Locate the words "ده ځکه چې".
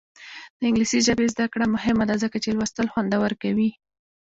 2.09-2.49